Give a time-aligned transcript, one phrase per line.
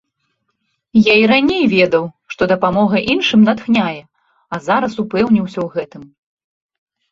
[1.11, 2.03] Я і раней ведаў,
[2.35, 4.01] што дапамога іншым натхняе,
[4.53, 6.03] а зараз упэўніўся ў гэтым.